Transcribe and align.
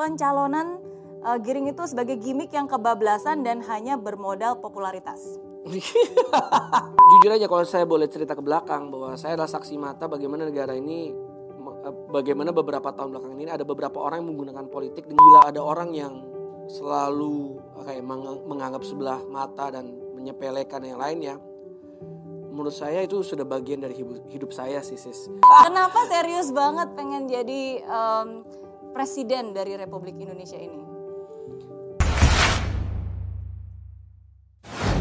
pencalonan 0.00 0.80
uh, 1.28 1.36
Giring 1.36 1.68
itu 1.68 1.84
sebagai 1.84 2.16
gimmick 2.16 2.56
yang 2.56 2.64
kebablasan 2.64 3.44
dan 3.44 3.60
hanya 3.68 4.00
bermodal 4.00 4.56
popularitas. 4.56 5.20
Jujur 7.12 7.30
aja 7.36 7.44
kalau 7.44 7.64
saya 7.68 7.84
boleh 7.84 8.08
cerita 8.08 8.32
ke 8.32 8.40
belakang 8.40 8.88
bahwa 8.88 9.12
saya 9.20 9.36
adalah 9.36 9.52
saksi 9.52 9.76
mata 9.76 10.08
bagaimana 10.08 10.48
negara 10.48 10.72
ini 10.72 11.12
eh, 11.84 11.94
bagaimana 12.08 12.48
beberapa 12.48 12.88
tahun 12.96 13.12
belakang 13.12 13.36
ini 13.36 13.52
ada 13.52 13.68
beberapa 13.68 14.00
orang 14.00 14.24
yang 14.24 14.28
menggunakan 14.32 14.66
politik 14.72 15.04
dan 15.04 15.20
gila 15.20 15.40
ada 15.52 15.60
orang 15.60 15.92
yang 15.92 16.24
selalu 16.64 17.60
kayak 17.84 18.00
menganggap 18.48 18.80
sebelah 18.88 19.20
mata 19.28 19.68
dan 19.68 19.92
menyepelekan 20.16 20.80
yang 20.80 20.96
lainnya. 20.96 21.36
Menurut 22.50 22.72
saya 22.74 23.04
itu 23.04 23.20
sudah 23.20 23.44
bagian 23.44 23.84
dari 23.84 24.00
hidup, 24.00 24.26
hidup 24.32 24.50
saya 24.50 24.80
sih 24.80 24.96
sis. 24.96 25.28
Kenapa 25.44 26.08
serius 26.08 26.50
banget 26.50 26.88
pengen 26.98 27.28
jadi 27.30 27.84
um, 27.86 28.42
presiden 28.90 29.54
dari 29.54 29.78
Republik 29.78 30.18
Indonesia 30.18 30.58
ini? 30.58 30.82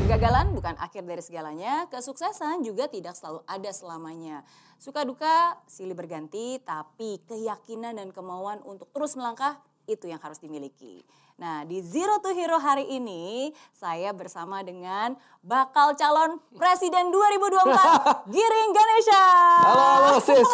Kegagalan 0.09 0.57
bukan 0.57 0.73
akhir 0.81 1.05
dari 1.05 1.21
segalanya, 1.21 1.85
kesuksesan 1.85 2.65
juga 2.65 2.89
tidak 2.89 3.13
selalu 3.13 3.45
ada 3.45 3.69
selamanya. 3.69 4.41
Suka 4.81 5.05
duka 5.05 5.61
silih 5.69 5.93
berganti, 5.93 6.57
tapi 6.65 7.21
keyakinan 7.29 7.93
dan 7.93 8.09
kemauan 8.09 8.57
untuk 8.65 8.89
terus 8.89 9.13
melangkah 9.13 9.61
itu 9.85 10.09
yang 10.09 10.17
harus 10.17 10.41
dimiliki. 10.41 11.05
Nah, 11.39 11.63
di 11.63 11.79
Zero 11.79 12.19
to 12.19 12.35
Hero 12.35 12.59
hari 12.59 12.83
ini 12.99 13.55
saya 13.71 14.11
bersama 14.11 14.59
dengan 14.59 15.15
bakal 15.39 15.95
calon 15.95 16.35
presiden 16.51 17.15
2024 17.15 18.27
Giring 18.35 18.71
Ganesha. 18.75 19.23
Halo, 19.63 19.85
halo 19.87 20.11
sis. 20.19 20.49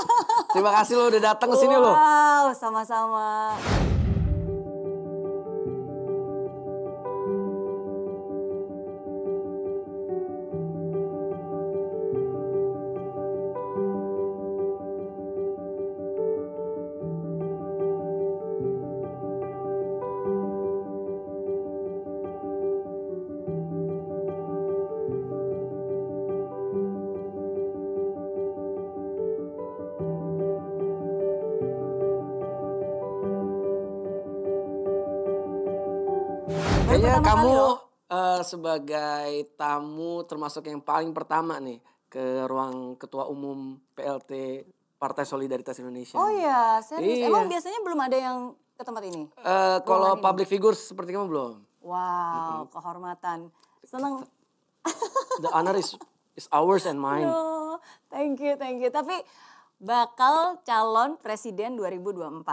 Terima 0.53 0.69
kasih 0.77 0.93
lo 1.01 1.09
udah 1.09 1.21
datang 1.33 1.49
ke 1.49 1.57
sini 1.57 1.73
wow, 1.73 1.81
lo. 1.81 1.89
Wow, 1.89 2.45
sama-sama. 2.53 3.57
Kayaknya 36.85 37.17
kamu 37.25 37.53
uh, 38.13 38.41
sebagai 38.45 39.29
tamu 39.57 40.21
termasuk 40.29 40.69
yang 40.69 40.77
paling 40.77 41.17
pertama 41.17 41.57
nih 41.57 41.81
ke 42.05 42.45
ruang 42.45 42.93
ketua 43.01 43.25
umum 43.25 43.81
PLT 43.97 44.61
Partai 45.01 45.25
Solidaritas 45.25 45.81
Indonesia. 45.81 46.13
Oh 46.13 46.29
iya, 46.29 46.77
serius. 46.85 47.25
Iya. 47.25 47.33
Emang 47.33 47.49
biasanya 47.49 47.81
belum 47.81 47.99
ada 48.05 48.17
yang 48.21 48.37
ke 48.77 48.83
tempat 48.85 49.01
ini? 49.01 49.25
Uh, 49.41 49.81
kalau 49.81 50.13
public 50.21 50.45
figure 50.45 50.77
seperti 50.77 51.17
kamu 51.17 51.25
belum. 51.25 51.53
Wow, 51.81 51.97
mm 51.97 52.45
-hmm. 52.53 52.63
kehormatan. 52.69 53.39
Seneng. 53.81 54.21
The 55.41 55.49
honor 55.57 55.81
is 55.81 55.97
is 56.37 56.45
ours 56.53 56.85
and 56.85 57.01
mine. 57.01 57.25
No, 57.25 57.81
thank 58.13 58.37
you, 58.37 58.53
thank 58.61 58.77
you. 58.77 58.93
Tapi 58.93 59.25
bakal 59.81 60.61
calon 60.61 61.17
presiden 61.17 61.81
2024, 61.81 62.45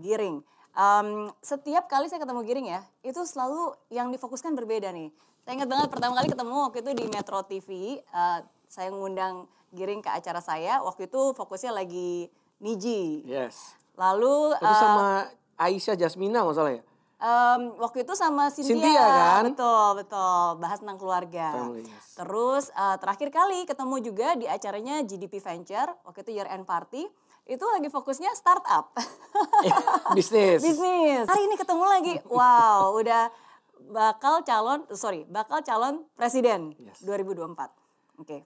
Giring 0.00 0.40
Um, 0.76 1.32
setiap 1.40 1.88
kali 1.88 2.04
saya 2.12 2.20
ketemu 2.20 2.44
Giring 2.44 2.68
ya, 2.68 2.84
itu 3.00 3.24
selalu 3.24 3.72
yang 3.88 4.12
difokuskan 4.12 4.52
berbeda 4.52 4.92
nih. 4.92 5.08
Saya 5.40 5.56
ingat 5.56 5.72
banget 5.72 5.88
pertama 5.88 6.12
kali 6.20 6.28
ketemu 6.28 6.52
waktu 6.68 6.78
itu 6.84 6.90
di 6.92 7.04
Metro 7.08 7.40
TV, 7.48 7.68
uh, 8.12 8.44
saya 8.68 8.92
ngundang 8.92 9.48
Giring 9.72 10.04
ke 10.04 10.12
acara 10.12 10.44
saya. 10.44 10.84
Waktu 10.84 11.08
itu 11.08 11.32
fokusnya 11.32 11.72
lagi 11.72 12.28
Niji. 12.60 13.24
Yes. 13.24 13.72
Lalu 13.96 14.52
itu 14.60 14.68
uh, 14.68 14.80
sama 14.84 15.08
Aisyah 15.56 15.96
Jasmina 15.96 16.44
masalah 16.44 16.76
ya? 16.76 16.82
Um, 17.16 17.80
waktu 17.80 18.04
itu 18.04 18.12
sama 18.12 18.52
Cynthia, 18.52 18.76
Cynthia 18.76 19.00
kan? 19.00 19.42
Betul, 19.48 20.04
betul. 20.04 20.46
Bahas 20.60 20.78
tentang 20.84 21.00
keluarga. 21.00 21.56
Family, 21.56 21.88
yes. 21.88 22.04
Terus 22.12 22.64
uh, 22.76 23.00
terakhir 23.00 23.32
kali 23.32 23.64
ketemu 23.64 23.96
juga 24.04 24.28
di 24.36 24.44
acaranya 24.44 25.00
GDP 25.00 25.40
Venture, 25.40 25.96
waktu 26.04 26.20
itu 26.28 26.36
year 26.36 26.48
end 26.52 26.68
party 26.68 27.08
itu 27.46 27.62
lagi 27.62 27.88
fokusnya 27.88 28.34
startup. 28.34 28.90
Bisnis. 30.18 30.66
Bisnis. 30.66 31.26
Hari 31.30 31.42
ini 31.46 31.54
ketemu 31.54 31.84
lagi. 31.86 32.14
Wow, 32.26 32.98
udah 32.98 33.30
bakal 33.86 34.42
calon 34.42 34.82
sorry, 34.98 35.22
bakal 35.30 35.62
calon 35.62 36.02
presiden 36.18 36.74
yes. 36.82 36.98
2024. 37.06 37.46
Oke. 37.46 37.70
Okay. 38.18 38.42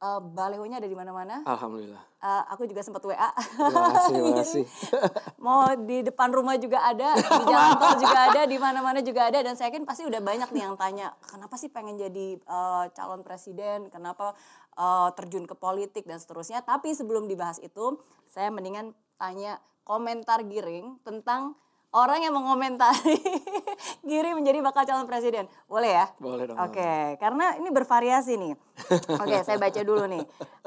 Uh, 0.00 0.16
balehonya 0.32 0.80
ada 0.80 0.88
di 0.88 0.96
mana-mana. 0.96 1.44
Alhamdulillah. 1.44 2.00
Uh, 2.24 2.40
aku 2.48 2.64
juga 2.64 2.80
sempat 2.80 3.04
WA. 3.04 3.28
Terima 3.36 3.90
kasih, 3.92 4.12
terima 4.16 4.32
kasih. 4.40 4.64
Mau 5.44 5.60
di 5.84 6.00
depan 6.08 6.32
rumah 6.32 6.56
juga 6.56 6.88
ada, 6.88 7.12
di 7.12 7.44
jalan 7.44 7.76
tol 7.76 8.00
juga 8.00 8.18
ada, 8.32 8.40
di 8.48 8.56
mana-mana 8.56 9.04
juga 9.04 9.28
ada 9.28 9.44
dan 9.44 9.60
saya 9.60 9.68
yakin 9.68 9.84
pasti 9.84 10.08
udah 10.08 10.24
banyak 10.24 10.48
nih 10.56 10.62
yang 10.64 10.72
tanya, 10.80 11.12
kenapa 11.20 11.60
sih 11.60 11.68
pengen 11.68 12.00
jadi 12.00 12.40
uh, 12.48 12.88
calon 12.96 13.20
presiden? 13.20 13.92
Kenapa 13.92 14.32
uh, 14.78 15.10
terjun 15.18 15.44
ke 15.44 15.58
politik 15.58 16.06
dan 16.06 16.22
seterusnya? 16.22 16.62
Tapi 16.62 16.94
sebelum 16.94 17.26
dibahas 17.26 17.58
itu, 17.58 17.98
saya 18.30 18.48
mendingan 18.54 18.94
tanya 19.18 19.58
komentar 19.82 20.46
Giring 20.46 21.02
tentang 21.02 21.58
orang 21.90 22.20
yang 22.20 22.36
mengomentari 22.36 23.16
Giring 24.08 24.38
menjadi 24.38 24.60
bakal 24.60 24.84
calon 24.84 25.08
presiden. 25.08 25.48
Boleh 25.66 25.98
ya? 25.98 26.06
Boleh 26.20 26.44
dong. 26.48 26.56
Oke, 26.60 26.78
okay. 26.78 27.04
karena 27.16 27.56
ini 27.56 27.68
bervariasi 27.72 28.36
nih. 28.36 28.54
Oke, 29.20 29.34
okay, 29.34 29.40
saya 29.42 29.56
baca 29.56 29.80
dulu 29.80 30.04
nih. 30.06 30.24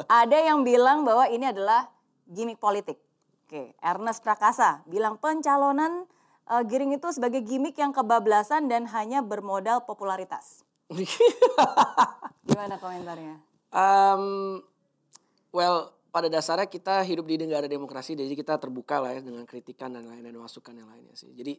Ada 0.09 0.38
yang 0.51 0.66
bilang 0.66 1.05
bahwa 1.07 1.29
ini 1.29 1.47
adalah 1.49 1.88
gimmick 2.25 2.57
politik. 2.57 2.97
Oke, 3.47 3.53
okay. 3.53 3.67
Ernest 3.83 4.25
Prakasa 4.25 4.81
bilang 4.89 5.22
pencalonan 5.22 6.09
uh, 6.49 6.63
Giring 6.66 6.97
itu 6.97 7.07
sebagai 7.13 7.43
gimmick 7.45 7.78
yang 7.78 7.93
kebablasan 7.93 8.66
dan 8.72 8.89
hanya 8.89 9.22
bermodal 9.22 9.85
popularitas. 9.85 10.66
Gimana 12.47 12.75
komentarnya? 12.81 13.50
Um, 13.72 14.59
well, 15.56 15.96
pada 16.12 16.28
dasarnya 16.28 16.68
kita 16.68 17.08
hidup 17.08 17.24
di 17.24 17.40
negara 17.40 17.72
demokrasi 17.72 18.20
jadi 18.20 18.36
kita 18.36 18.59
terbuka 18.59 19.00
lah 19.00 19.16
ya 19.16 19.24
dengan 19.24 19.48
kritikan 19.48 19.96
dan 19.96 20.04
lain-lain 20.12 20.36
masukan 20.36 20.76
yang 20.76 20.92
lainnya 20.92 21.16
sih. 21.16 21.32
Jadi 21.32 21.56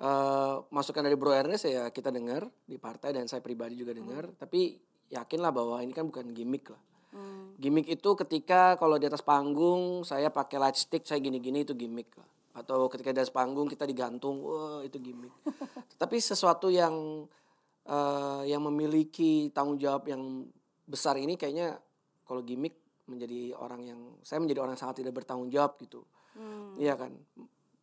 uh, 0.00 0.64
masukan 0.72 1.04
dari 1.04 1.16
Bro 1.16 1.36
Ernest 1.36 1.68
ya 1.68 1.92
kita 1.92 2.08
dengar 2.08 2.48
di 2.64 2.80
partai 2.80 3.12
dan 3.12 3.28
saya 3.28 3.44
pribadi 3.44 3.76
juga 3.76 3.92
dengar. 3.92 4.32
Hmm. 4.32 4.36
Tapi 4.40 4.80
yakinlah 5.12 5.52
bahwa 5.52 5.84
ini 5.84 5.92
kan 5.92 6.08
bukan 6.08 6.32
gimmick 6.32 6.72
lah. 6.72 6.80
Hmm. 7.12 7.52
Gimmick 7.60 7.92
itu 7.92 8.10
ketika 8.16 8.80
kalau 8.80 8.96
di 8.96 9.04
atas 9.04 9.20
panggung 9.20 10.08
saya 10.08 10.32
pakai 10.32 10.56
light 10.56 10.80
stick 10.80 11.04
saya 11.04 11.20
gini-gini 11.20 11.68
itu 11.68 11.76
gimmick 11.76 12.08
lah. 12.16 12.28
Atau 12.56 12.88
ketika 12.88 13.12
di 13.12 13.20
atas 13.20 13.28
panggung 13.28 13.68
kita 13.68 13.84
digantung, 13.84 14.40
wah 14.40 14.80
itu 14.80 14.96
gimmick. 14.96 15.32
Tapi 16.00 16.16
sesuatu 16.16 16.72
yang 16.72 17.28
uh, 17.84 18.42
yang 18.48 18.64
memiliki 18.64 19.52
tanggung 19.52 19.76
jawab 19.76 20.08
yang 20.08 20.48
besar 20.86 21.18
ini 21.18 21.34
kayaknya 21.34 21.76
kalau 22.26 22.42
gimmick 22.46 22.78
menjadi 23.06 23.54
orang 23.58 23.82
yang 23.86 24.00
saya 24.22 24.42
menjadi 24.42 24.66
orang 24.66 24.74
yang 24.74 24.82
sangat 24.82 25.02
tidak 25.02 25.14
bertanggung 25.22 25.50
jawab 25.50 25.78
gitu 25.78 26.02
hmm. 26.38 26.78
iya 26.78 26.98
kan 26.98 27.14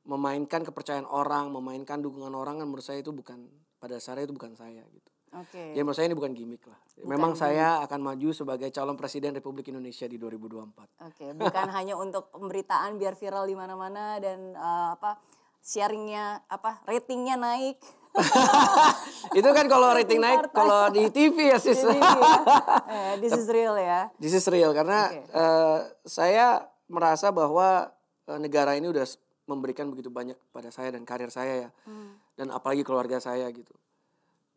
memainkan 0.03 0.67
kepercayaan 0.67 1.07
orang 1.07 1.47
memainkan 1.51 2.03
dukungan 2.03 2.31
orang 2.35 2.59
kan 2.59 2.67
menurut 2.67 2.83
saya 2.83 2.99
itu 2.99 3.15
bukan 3.15 3.47
pada 3.79 3.99
dasarnya 3.99 4.27
itu 4.27 4.35
bukan 4.35 4.55
saya 4.55 4.83
gitu 4.91 5.13
Okay. 5.33 5.73
Ya 5.73 5.81
menurut 5.81 5.97
saya 5.97 6.13
ini 6.13 6.17
bukan 6.17 6.33
gimmick 6.37 6.61
lah. 6.69 6.77
Bukan 6.77 7.09
Memang 7.09 7.33
gimmick. 7.33 7.41
saya 7.41 7.81
akan 7.81 7.99
maju 8.05 8.29
sebagai 8.37 8.69
calon 8.69 8.93
presiden 8.93 9.33
Republik 9.33 9.73
Indonesia 9.73 10.05
di 10.05 10.21
2024. 10.21 10.53
Oke, 10.61 10.85
okay. 11.09 11.29
bukan 11.33 11.67
hanya 11.77 11.97
untuk 11.97 12.29
pemberitaan 12.29 13.01
biar 13.01 13.17
viral 13.17 13.49
di 13.49 13.57
mana-mana 13.57 14.21
dan 14.21 14.53
uh, 14.53 14.93
apa 14.93 15.17
sharingnya 15.65 16.45
apa 16.45 16.85
ratingnya 16.85 17.33
naik. 17.41 17.81
itu 19.39 19.49
kan 19.49 19.65
kalau 19.65 19.89
rating 19.93 20.21
naik 20.21 20.53
kalau 20.53 20.93
di 20.93 21.09
TV 21.09 21.49
ya 21.49 21.57
sis. 21.57 21.81
TV 21.81 21.97
ya. 21.97 22.37
Eh, 22.93 23.13
this 23.17 23.33
is 23.33 23.47
real 23.49 23.75
ya. 23.77 24.09
This 24.21 24.33
is 24.37 24.45
real 24.45 24.69
karena 24.71 25.09
okay. 25.09 25.25
uh, 25.33 25.41
eh, 25.41 25.79
saya 26.05 26.47
merasa 26.85 27.33
bahwa 27.33 27.89
uh, 28.29 28.39
negara 28.39 28.77
ini 28.77 28.93
udah 28.93 29.05
memberikan 29.49 29.89
begitu 29.89 30.13
banyak 30.13 30.37
pada 30.53 30.69
saya 30.69 30.93
dan 30.93 31.03
karir 31.03 31.33
saya 31.33 31.67
ya. 31.67 31.69
Hmm. 31.89 32.15
Dan 32.37 32.53
apalagi 32.53 32.85
keluarga 32.85 33.17
saya 33.17 33.49
gitu. 33.49 33.73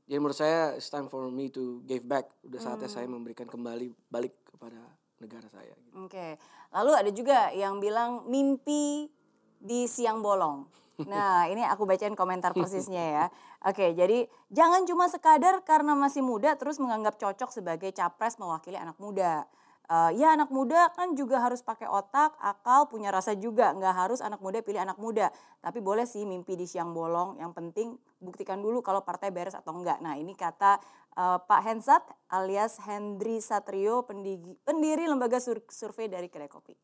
Jadi 0.06 0.18
menurut 0.22 0.38
saya 0.38 0.76
it's 0.78 0.92
time 0.92 1.10
for 1.10 1.26
me 1.32 1.48
to 1.50 1.82
give 1.88 2.04
back. 2.04 2.28
Udah 2.44 2.60
saatnya 2.60 2.86
hmm. 2.92 2.96
saya 3.00 3.06
memberikan 3.08 3.48
kembali 3.48 3.90
balik 4.12 4.36
kepada 4.46 4.78
negara 5.18 5.48
saya. 5.48 5.74
Gitu. 5.74 5.96
Oke. 5.96 6.12
Okay. 6.12 6.30
Lalu 6.76 6.92
ada 6.92 7.10
juga 7.10 7.38
yang 7.56 7.80
bilang 7.80 8.28
mimpi 8.28 9.08
di 9.56 9.88
siang 9.88 10.20
bolong. 10.20 10.68
Nah, 11.04 11.44
ini 11.52 11.60
aku 11.60 11.84
bacain 11.84 12.16
komentar 12.16 12.56
persisnya 12.56 13.04
ya. 13.04 13.24
Oke, 13.68 13.92
jadi 13.92 14.24
jangan 14.48 14.88
cuma 14.88 15.12
sekadar 15.12 15.60
karena 15.60 15.92
masih 15.92 16.24
muda 16.24 16.56
terus 16.56 16.80
menganggap 16.80 17.20
cocok 17.20 17.52
sebagai 17.52 17.92
capres 17.92 18.40
mewakili 18.40 18.80
anak 18.80 18.96
muda. 18.96 19.44
uh, 19.86 20.10
ya 20.10 20.34
anak 20.34 20.50
muda 20.50 20.90
kan 20.98 21.14
juga 21.14 21.38
harus 21.38 21.62
pakai 21.62 21.86
otak, 21.86 22.34
akal, 22.42 22.90
punya 22.90 23.12
rasa 23.12 23.36
juga. 23.36 23.70
Nggak 23.76 23.94
harus 23.94 24.18
anak 24.24 24.40
muda 24.40 24.58
pilih 24.64 24.82
anak 24.82 24.98
muda. 24.98 25.30
Tapi 25.60 25.78
boleh 25.84 26.08
sih 26.08 26.24
mimpi 26.26 26.56
di 26.58 26.66
siang 26.66 26.90
bolong. 26.90 27.38
Yang 27.38 27.52
penting 27.54 27.88
buktikan 28.18 28.58
dulu 28.64 28.80
kalau 28.82 29.04
partai 29.04 29.30
beres 29.30 29.54
atau 29.54 29.76
enggak. 29.76 30.02
Nah 30.02 30.18
ini 30.18 30.34
kata 30.34 30.80
uh, 31.14 31.38
Pak 31.38 31.60
Hensat 31.62 32.02
alias 32.32 32.82
Hendri 32.82 33.38
Satrio, 33.38 34.02
pendiri, 34.02 34.58
pendiri 34.66 35.06
lembaga 35.06 35.38
sur 35.38 35.62
survei 35.70 36.10
dari 36.10 36.26
Kedai 36.26 36.50
Kopi. 36.50 36.74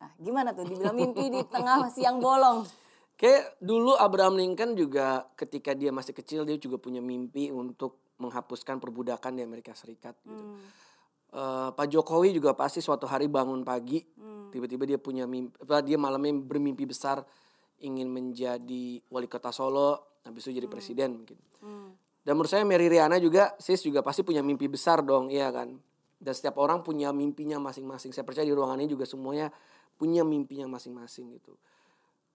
Nah 0.00 0.14
gimana 0.16 0.56
tuh 0.56 0.64
dibilang 0.64 0.96
mimpi 0.96 1.28
di 1.28 1.44
tengah 1.44 1.92
siang 1.92 2.22
bolong? 2.24 2.64
Kayak 3.18 3.58
dulu 3.58 3.98
Abraham 3.98 4.38
Lincoln 4.38 4.78
juga 4.78 5.26
ketika 5.34 5.74
dia 5.74 5.90
masih 5.90 6.14
kecil 6.14 6.46
dia 6.46 6.54
juga 6.54 6.78
punya 6.78 7.02
mimpi 7.02 7.50
untuk 7.50 8.14
menghapuskan 8.22 8.78
perbudakan 8.78 9.34
di 9.34 9.42
Amerika 9.42 9.74
Serikat 9.74 10.14
gitu. 10.22 10.38
Hmm. 10.38 10.62
Uh, 11.28 11.68
Pak 11.74 11.90
Jokowi 11.90 12.32
juga 12.32 12.54
pasti 12.54 12.78
suatu 12.78 13.04
hari 13.10 13.26
bangun 13.26 13.66
pagi 13.66 14.00
hmm. 14.00 14.54
tiba-tiba 14.54 14.88
dia 14.88 14.96
punya 15.02 15.28
mimpi 15.28 15.52
dia 15.84 15.98
malamnya 16.00 16.40
bermimpi 16.40 16.88
besar 16.88 17.20
ingin 17.84 18.08
menjadi 18.08 19.02
wali 19.12 19.28
kota 19.28 19.52
Solo 19.52 20.22
habis 20.22 20.46
itu 20.46 20.62
jadi 20.62 20.70
hmm. 20.70 20.74
presiden 20.78 21.08
mungkin. 21.18 21.38
Hmm. 21.58 21.90
Dan 22.22 22.38
menurut 22.38 22.54
saya 22.54 22.62
Mary 22.62 22.86
Riana 22.86 23.18
juga 23.18 23.58
sis 23.58 23.82
juga 23.82 23.98
pasti 23.98 24.22
punya 24.22 24.46
mimpi 24.46 24.70
besar 24.70 25.02
dong 25.02 25.26
iya 25.26 25.50
kan. 25.50 25.74
Dan 26.18 26.32
setiap 26.34 26.58
orang 26.62 26.86
punya 26.86 27.10
mimpinya 27.10 27.58
masing-masing. 27.62 28.14
Saya 28.14 28.22
percaya 28.22 28.46
di 28.46 28.54
ruangan 28.54 28.78
ini 28.78 28.90
juga 28.90 29.06
semuanya 29.06 29.50
punya 29.98 30.22
mimpinya 30.22 30.70
masing-masing 30.70 31.34
gitu. 31.34 31.58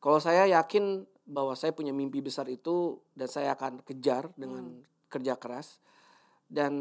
Kalau 0.04 0.20
saya 0.20 0.44
yakin 0.52 1.08
bahwa 1.24 1.56
saya 1.56 1.72
punya 1.72 1.96
mimpi 1.96 2.20
besar 2.20 2.52
itu 2.52 3.00
dan 3.16 3.32
saya 3.32 3.56
akan 3.56 3.80
kejar 3.88 4.36
dengan 4.36 4.84
hmm. 4.84 5.08
kerja 5.08 5.40
keras. 5.40 5.80
Dan 6.52 6.74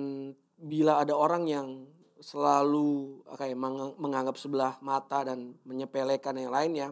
bila 0.58 0.98
ada 0.98 1.14
orang 1.14 1.46
yang 1.46 1.86
selalu 2.18 3.22
kayak 3.38 3.54
menganggap 3.94 4.34
sebelah 4.34 4.74
mata 4.82 5.22
dan 5.22 5.54
menyepelekan 5.62 6.34
yang 6.34 6.50
lainnya, 6.50 6.88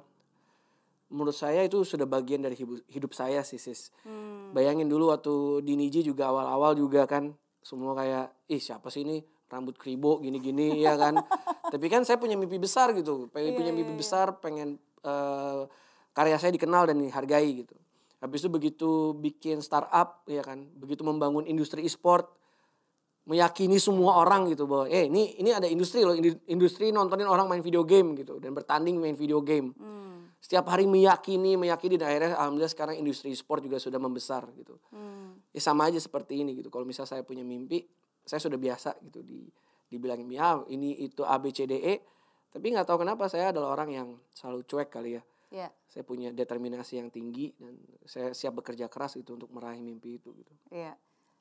menurut 1.11 1.35
saya 1.35 1.67
itu 1.67 1.83
sudah 1.83 2.07
bagian 2.07 2.47
dari 2.47 2.55
hidup, 2.55 2.79
hidup 2.87 3.13
saya 3.13 3.43
sih 3.43 3.59
sis. 3.59 3.91
Hmm. 4.07 4.55
Bayangin 4.55 4.87
dulu 4.87 5.11
waktu 5.11 5.67
di 5.67 5.75
Niji 5.75 6.07
juga 6.07 6.31
awal-awal 6.31 6.79
juga 6.79 7.11
kan 7.11 7.35
semua 7.61 7.93
kayak 7.99 8.31
ih 8.47 8.63
siapa 8.63 8.89
sih 8.89 9.03
ini 9.03 9.21
rambut 9.51 9.75
kribo 9.75 10.23
gini-gini 10.23 10.79
ya 10.79 10.95
kan. 10.95 11.19
Tapi 11.75 11.87
kan 11.91 12.07
saya 12.07 12.23
punya 12.23 12.39
mimpi 12.39 12.63
besar 12.63 12.95
gitu, 12.95 13.27
pengen 13.35 13.51
yeah, 13.51 13.59
punya 13.59 13.73
mimpi 13.75 13.95
yeah, 13.95 13.99
iya. 13.99 14.03
besar, 14.03 14.27
pengen 14.39 14.79
uh, 15.03 15.67
karya 16.13 16.37
saya 16.37 16.53
dikenal 16.55 16.91
dan 16.91 16.99
dihargai 16.99 17.65
gitu. 17.65 17.77
Habis 18.21 18.45
itu 18.45 18.51
begitu 18.53 18.91
bikin 19.17 19.65
startup 19.65 20.25
ya 20.29 20.45
kan, 20.45 20.69
begitu 20.77 21.01
membangun 21.01 21.49
industri 21.49 21.83
e-sport, 21.89 22.29
meyakini 23.25 23.81
semua 23.81 24.21
orang 24.21 24.53
gitu 24.53 24.69
bahwa 24.69 24.85
eh 24.93 25.09
ini 25.09 25.41
ini 25.41 25.51
ada 25.57 25.65
industri 25.65 26.05
loh, 26.05 26.13
industri 26.45 26.93
nontonin 26.93 27.25
orang 27.25 27.49
main 27.49 27.65
video 27.65 27.81
game 27.87 28.13
gitu 28.21 28.37
dan 28.37 28.53
bertanding 28.53 29.01
main 29.01 29.17
video 29.17 29.41
game. 29.41 29.73
Hmm. 29.79 30.29
Setiap 30.41 30.69
hari 30.69 30.89
meyakini, 30.89 31.57
meyakini 31.57 32.01
dan 32.01 32.13
akhirnya 32.13 32.37
alhamdulillah 32.37 32.73
sekarang 32.73 32.97
industri 33.01 33.33
e-sport 33.33 33.65
juga 33.65 33.81
sudah 33.81 34.01
membesar 34.01 34.45
gitu. 34.57 34.77
Hmm. 34.93 35.41
Ya 35.53 35.61
sama 35.65 35.89
aja 35.89 35.97
seperti 35.97 36.45
ini 36.45 36.61
gitu. 36.61 36.69
Kalau 36.69 36.85
misal 36.85 37.09
saya 37.09 37.25
punya 37.25 37.45
mimpi, 37.45 37.85
saya 38.25 38.41
sudah 38.41 38.61
biasa 38.61 39.01
gitu 39.01 39.25
di 39.25 39.49
dibilangin 39.91 40.31
ya 40.31 40.63
ini 40.71 41.03
itu 41.03 41.27
A 41.27 41.35
B 41.43 41.51
C 41.51 41.67
D 41.67 41.75
E 41.75 41.95
tapi 42.55 42.71
nggak 42.71 42.87
tahu 42.87 43.03
kenapa 43.03 43.27
saya 43.27 43.51
adalah 43.51 43.75
orang 43.75 43.91
yang 43.91 44.09
selalu 44.31 44.63
cuek 44.63 44.87
kali 44.87 45.19
ya 45.19 45.23
Yeah. 45.51 45.71
Saya 45.91 46.07
punya 46.07 46.31
determinasi 46.31 47.03
yang 47.03 47.11
tinggi 47.11 47.51
dan 47.59 47.75
saya 48.07 48.31
siap 48.31 48.63
bekerja 48.63 48.87
keras 48.87 49.19
itu 49.19 49.35
untuk 49.35 49.51
meraih 49.51 49.83
mimpi 49.83 50.23
itu 50.23 50.31
gitu. 50.35 50.55
Iya. 50.71 50.95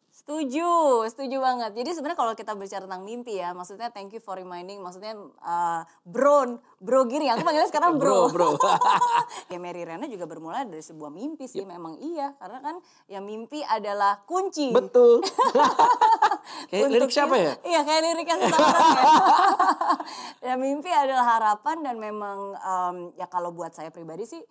Setuju, 0.09 1.05
setuju 1.05 1.37
banget. 1.37 1.77
Jadi 1.77 1.93
sebenarnya 1.93 2.17
kalau 2.17 2.33
kita 2.33 2.57
bicara 2.57 2.89
tentang 2.89 3.05
mimpi 3.05 3.37
ya, 3.37 3.53
maksudnya 3.53 3.93
thank 3.93 4.09
you 4.09 4.17
for 4.17 4.33
reminding, 4.41 4.81
maksudnya 4.81 5.13
uh, 5.45 5.85
bro, 6.01 6.57
bro 6.81 7.05
Giri, 7.05 7.29
aku 7.29 7.45
panggilnya 7.45 7.69
sekarang 7.69 8.01
bro. 8.01 8.33
bro, 8.33 8.57
bro. 8.57 8.73
ya 9.53 9.61
Mary 9.61 9.85
Rena 9.85 10.09
juga 10.09 10.25
bermula 10.25 10.65
dari 10.65 10.81
sebuah 10.81 11.13
mimpi 11.13 11.45
sih, 11.45 11.61
yep. 11.61 11.69
memang 11.69 12.01
iya. 12.01 12.33
Karena 12.41 12.57
kan 12.57 12.75
ya 13.05 13.21
mimpi 13.21 13.61
adalah 13.61 14.25
kunci. 14.25 14.73
Betul. 14.73 15.21
kayak 16.69 16.87
lirik 16.91 17.11
siapa 17.11 17.35
ya? 17.35 17.53
Iya 17.63 17.81
kayak 17.83 18.01
lirik 18.05 18.27
yang 18.27 18.41
sekarang 18.45 18.89
ya. 18.95 19.05
ya 20.49 20.53
mimpi 20.55 20.89
adalah 20.91 21.25
harapan 21.37 21.77
dan 21.85 21.95
memang 21.97 22.55
um, 22.59 22.95
ya 23.19 23.27
kalau 23.27 23.51
buat 23.53 23.71
saya 23.75 23.91
pribadi 23.91 24.25
sih 24.27 24.41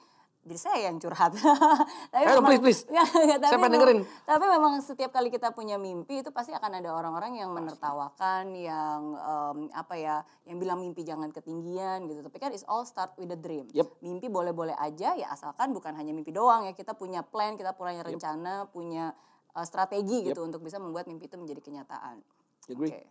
jadi 0.49 0.61
saya 0.65 0.81
yang 0.89 0.97
curhat. 0.97 1.37
tapi 2.13 2.25
Ayo, 2.25 2.41
memang, 2.41 2.57
please, 2.57 2.63
please. 2.65 2.83
Ya, 2.89 3.05
ya, 3.31 3.37
tapi 3.37 3.53
Siapa 3.53 3.69
memang, 3.69 3.73
dengerin? 3.77 3.99
Tapi 4.25 4.45
memang 4.49 4.73
setiap 4.81 5.11
kali 5.13 5.29
kita 5.29 5.53
punya 5.53 5.77
mimpi 5.77 6.25
itu 6.25 6.33
pasti 6.33 6.57
akan 6.57 6.81
ada 6.81 6.89
orang-orang 6.97 7.37
yang 7.37 7.53
menertawakan, 7.53 8.57
yang 8.57 9.13
um, 9.21 9.59
apa 9.77 9.95
ya, 10.01 10.17
yang 10.49 10.57
bilang 10.57 10.81
mimpi 10.81 11.05
jangan 11.05 11.29
ketinggian 11.29 12.09
gitu. 12.09 12.25
Tapi 12.25 12.37
kan 12.41 12.51
it's 12.57 12.65
all 12.65 12.89
start 12.89 13.13
with 13.21 13.29
a 13.29 13.39
dream. 13.39 13.69
Yep. 13.77 14.01
Mimpi 14.01 14.33
boleh-boleh 14.33 14.73
aja 14.81 15.13
ya 15.21 15.29
asalkan 15.29 15.77
bukan 15.77 15.93
hanya 15.93 16.17
mimpi 16.17 16.33
doang 16.33 16.65
ya. 16.65 16.73
Kita 16.73 16.97
punya 16.97 17.21
plan, 17.21 17.61
kita 17.61 17.77
punya 17.77 18.01
rencana, 18.01 18.65
yep. 18.65 18.73
punya 18.73 19.13
uh, 19.55 19.67
strategi 19.67 20.29
gitu 20.29 20.41
yep. 20.45 20.49
untuk 20.49 20.61
bisa 20.61 20.77
membuat 20.83 21.07
mimpi 21.07 21.31
itu 21.31 21.37
menjadi 21.39 21.61
kenyataan. 21.65 22.21
Oke. 22.69 22.89
Okay. 22.89 23.05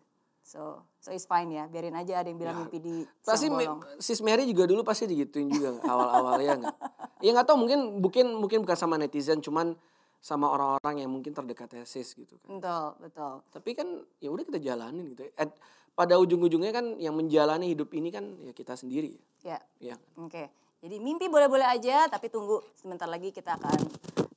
So, 0.47 0.79
so 1.03 1.11
it's 1.11 1.27
fine 1.27 1.51
ya. 1.51 1.67
Biarin 1.67 1.91
aja 1.91 2.23
ada 2.23 2.31
yang 2.31 2.39
bilang 2.39 2.55
ya. 2.55 2.61
mimpi 2.63 2.79
di 2.79 2.95
Pasti 3.19 3.51
sis 3.99 4.23
Mary 4.23 4.47
juga 4.47 4.63
dulu 4.63 4.79
pasti 4.79 5.03
digituin 5.03 5.51
juga 5.51 5.75
awal-awal 5.83 6.39
ya 6.39 6.55
enggak. 6.55 6.77
Ya 7.19 7.29
nggak 7.35 7.47
tahu 7.51 7.57
mungkin 7.67 7.99
mungkin 7.99 8.25
mungkin 8.39 8.57
bukan 8.63 8.77
sama 8.79 8.95
netizen 8.95 9.43
cuman 9.43 9.75
sama 10.23 10.47
orang-orang 10.47 11.03
yang 11.03 11.11
mungkin 11.11 11.35
terdekat 11.35 11.67
ya 11.75 11.83
sis 11.83 12.15
gitu 12.15 12.39
kan. 12.39 12.47
Betul, 12.63 12.87
betul. 13.03 13.33
Tapi 13.51 13.69
kan 13.75 13.87
ya 14.23 14.31
udah 14.31 14.43
kita 14.47 14.59
jalanin 14.63 15.11
gitu. 15.11 15.27
At, 15.35 15.51
pada 15.97 16.15
ujung-ujungnya 16.15 16.71
kan 16.71 16.95
yang 16.95 17.17
menjalani 17.17 17.73
hidup 17.73 17.91
ini 17.91 18.07
kan 18.07 18.23
ya 18.47 18.55
kita 18.55 18.79
sendiri 18.79 19.19
ya. 19.43 19.59
Ya. 19.83 19.99
Oke. 20.15 20.31
Okay. 20.31 20.47
Jadi 20.77 21.01
mimpi 21.01 21.27
boleh-boleh 21.27 21.65
aja 21.65 22.07
tapi 22.07 22.31
tunggu 22.31 22.63
sebentar 22.77 23.09
lagi 23.09 23.33
kita 23.35 23.57
akan 23.57 23.79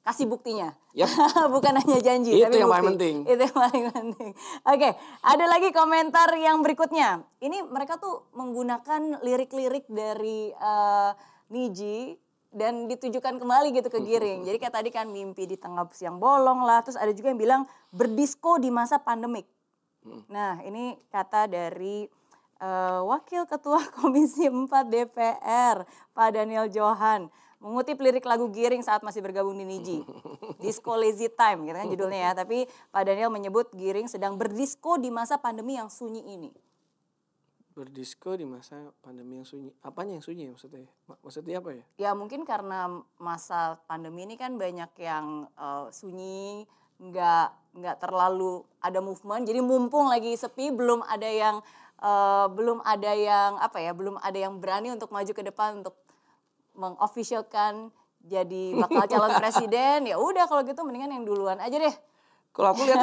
kasih 0.01 0.27
buktinya. 0.27 0.73
Yep. 0.97 1.09
Bukan 1.55 1.75
hanya 1.77 1.99
janji, 2.01 2.35
Itu 2.35 2.49
tapi 2.49 2.57
yang 2.59 2.69
bukti. 2.69 2.77
paling 2.81 2.89
penting. 2.97 3.17
Itu 3.29 3.43
yang 3.47 3.57
paling 3.57 3.85
penting. 3.93 4.31
Oke, 4.65 4.89
ada 5.23 5.45
lagi 5.47 5.69
komentar 5.71 6.29
yang 6.37 6.65
berikutnya. 6.65 7.23
Ini 7.39 7.69
mereka 7.69 8.01
tuh 8.01 8.27
menggunakan 8.33 9.21
lirik-lirik 9.23 9.87
dari 9.87 10.51
uh, 10.57 11.13
Niji 11.53 12.17
dan 12.51 12.91
ditujukan 12.91 13.39
kembali 13.39 13.71
gitu 13.77 13.89
ke 13.93 14.03
Giring. 14.03 14.43
Jadi 14.43 14.57
kayak 14.59 14.75
tadi 14.75 14.91
kan 14.91 15.07
mimpi 15.07 15.47
di 15.47 15.55
tengah 15.55 15.87
siang 15.95 16.19
bolong 16.19 16.67
lah. 16.67 16.83
Terus 16.83 16.99
ada 16.99 17.13
juga 17.15 17.31
yang 17.31 17.39
bilang 17.39 17.63
berdisko 17.95 18.59
di 18.59 18.73
masa 18.73 18.99
pandemik. 18.99 19.47
Hmm. 20.03 20.25
Nah 20.27 20.59
ini 20.67 20.99
kata 21.13 21.47
dari 21.47 22.09
uh, 22.59 23.05
Wakil 23.05 23.47
Ketua 23.47 23.85
Komisi 24.01 24.49
4 24.49 24.67
DPR, 24.67 25.85
Pak 26.17 26.29
Daniel 26.35 26.67
Johan 26.73 27.31
mengutip 27.61 28.01
lirik 28.01 28.25
lagu 28.25 28.49
Giring 28.49 28.81
saat 28.81 29.05
masih 29.05 29.21
bergabung 29.21 29.55
di 29.55 29.69
Niji. 29.69 30.01
Disco 30.61 30.97
Lazy 30.97 31.29
Time 31.29 31.69
gitu 31.69 31.77
kan 31.77 31.87
judulnya 31.89 32.21
ya. 32.21 32.33
Tapi 32.33 32.65
Pak 32.89 33.03
Daniel 33.05 33.29
menyebut 33.29 33.69
Giring 33.77 34.09
sedang 34.09 34.41
berdisko 34.41 34.97
di 34.97 35.13
masa 35.13 35.37
pandemi 35.37 35.77
yang 35.77 35.93
sunyi 35.93 36.25
ini. 36.25 36.51
Berdisko 37.77 38.35
di 38.35 38.49
masa 38.49 38.91
pandemi 39.05 39.41
yang 39.41 39.47
sunyi. 39.47 39.71
Apanya 39.85 40.19
yang 40.19 40.25
sunyi 40.25 40.49
maksudnya? 40.51 40.89
Maksudnya 41.23 41.61
apa 41.61 41.71
ya? 41.77 41.85
Ya 41.97 42.11
mungkin 42.17 42.43
karena 42.49 43.05
masa 43.21 43.79
pandemi 43.87 44.25
ini 44.25 44.35
kan 44.41 44.57
banyak 44.57 44.91
yang 45.01 45.47
uh, 45.55 45.87
sunyi, 45.93 46.65
nggak 47.01 47.49
nggak 47.77 47.97
terlalu 48.03 48.65
ada 48.83 49.01
movement. 49.01 49.47
Jadi 49.47 49.61
mumpung 49.63 50.09
lagi 50.11 50.35
sepi, 50.37 50.75
belum 50.75 51.01
ada 51.07 51.29
yang 51.29 51.57
uh, 52.03 52.51
belum 52.53 52.85
ada 52.85 53.13
yang 53.17 53.57
apa 53.61 53.81
ya, 53.81 53.93
belum 53.97 54.21
ada 54.21 54.37
yang 54.37 54.61
berani 54.61 54.93
untuk 54.93 55.09
maju 55.15 55.33
ke 55.33 55.45
depan 55.45 55.81
untuk 55.81 55.97
mengofficialkan 56.75 57.91
jadi 58.21 58.77
bakal 58.77 59.09
calon 59.09 59.33
presiden 59.41 60.05
ya 60.05 60.21
udah 60.21 60.45
kalau 60.45 60.61
gitu 60.65 60.85
mendingan 60.85 61.17
yang 61.21 61.25
duluan 61.25 61.57
aja 61.57 61.77
deh 61.81 61.95
kalau 62.53 62.77
aku 62.77 62.85
lihat 62.85 63.01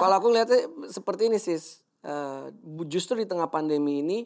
kalau 0.00 0.14
aku 0.20 0.28
lihat 0.28 0.48
seperti 0.92 1.32
ini 1.32 1.40
sis 1.40 1.80
uh, 2.04 2.52
justru 2.90 3.24
di 3.24 3.26
tengah 3.26 3.48
pandemi 3.48 4.04
ini 4.04 4.18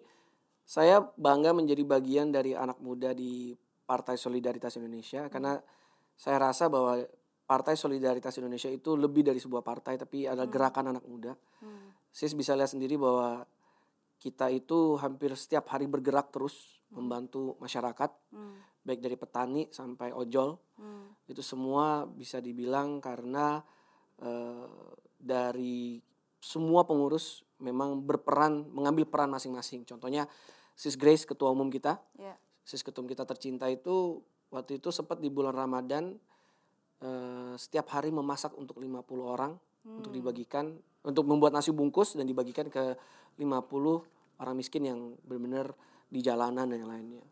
saya 0.64 1.04
bangga 1.04 1.52
menjadi 1.52 1.84
bagian 1.84 2.32
dari 2.32 2.56
anak 2.56 2.80
muda 2.80 3.12
di 3.12 3.52
Partai 3.84 4.16
Solidaritas 4.16 4.80
Indonesia 4.80 5.28
karena 5.28 5.60
saya 6.16 6.40
rasa 6.40 6.72
bahwa 6.72 7.04
Partai 7.44 7.76
Solidaritas 7.76 8.40
Indonesia 8.40 8.72
itu 8.72 8.96
lebih 8.96 9.28
dari 9.28 9.36
sebuah 9.36 9.60
partai 9.60 10.00
tapi 10.00 10.24
ada 10.24 10.48
hmm. 10.48 10.52
gerakan 10.56 10.96
anak 10.96 11.04
muda. 11.04 11.36
Hmm. 11.60 11.92
Sis 12.08 12.32
bisa 12.32 12.56
lihat 12.56 12.72
sendiri 12.72 12.96
bahwa 12.96 13.44
kita 14.16 14.48
itu 14.48 14.96
hampir 14.96 15.36
setiap 15.36 15.68
hari 15.68 15.84
bergerak 15.84 16.32
terus 16.32 16.80
hmm. 16.88 16.96
membantu 16.96 17.60
masyarakat. 17.60 18.08
Hmm 18.32 18.73
baik 18.84 19.00
dari 19.00 19.16
petani 19.16 19.66
sampai 19.72 20.12
ojol 20.12 20.54
hmm. 20.76 21.28
itu 21.32 21.40
semua 21.40 22.04
bisa 22.04 22.38
dibilang 22.38 23.00
karena 23.00 23.58
uh, 24.20 24.68
dari 25.16 25.98
semua 26.38 26.84
pengurus 26.84 27.40
memang 27.64 28.04
berperan 28.04 28.68
mengambil 28.68 29.08
peran 29.08 29.32
masing-masing 29.32 29.88
contohnya 29.88 30.28
Sis 30.76 31.00
Grace 31.00 31.24
ketua 31.24 31.48
umum 31.48 31.72
kita 31.72 31.96
yeah. 32.20 32.36
Sis 32.62 32.84
ketua 32.84 33.00
umum 33.00 33.16
kita 33.16 33.24
tercinta 33.24 33.66
itu 33.72 34.20
waktu 34.52 34.76
itu 34.78 34.92
sempat 34.92 35.18
di 35.18 35.32
bulan 35.32 35.56
Ramadan 35.56 36.20
uh, 37.00 37.56
setiap 37.56 37.88
hari 37.96 38.12
memasak 38.12 38.52
untuk 38.54 38.76
50 38.76 39.00
orang 39.24 39.56
hmm. 39.88 40.04
untuk 40.04 40.12
dibagikan 40.12 40.76
untuk 41.04 41.24
membuat 41.28 41.56
nasi 41.56 41.72
bungkus 41.72 42.16
dan 42.16 42.24
dibagikan 42.28 42.68
ke 42.68 42.96
50 43.40 44.40
orang 44.40 44.54
miskin 44.56 44.82
yang 44.88 45.00
benar-benar 45.24 45.76
di 46.08 46.20
jalanan 46.24 46.66
dan 46.70 46.78
yang 46.80 46.90
lainnya. 46.90 47.24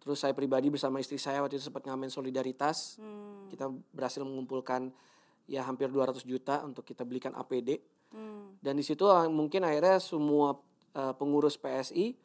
Terus 0.00 0.16
saya 0.16 0.32
pribadi 0.32 0.72
bersama 0.72 0.96
istri 0.96 1.20
saya 1.20 1.44
waktu 1.44 1.60
itu 1.60 1.68
sempat 1.68 1.84
ngamen 1.84 2.08
solidaritas. 2.08 2.96
Hmm. 2.96 3.52
Kita 3.52 3.68
berhasil 3.92 4.24
mengumpulkan 4.24 4.88
ya 5.44 5.60
hampir 5.68 5.92
200 5.92 6.24
juta 6.24 6.64
untuk 6.64 6.88
kita 6.88 7.04
belikan 7.04 7.36
APD. 7.36 7.76
Hmm. 8.10 8.56
Dan 8.64 8.80
di 8.80 8.84
situ 8.84 9.04
uh, 9.04 9.28
mungkin 9.28 9.62
akhirnya 9.68 10.00
semua 10.00 10.56
uh, 10.96 11.12
pengurus 11.14 11.60
PSI 11.60 12.16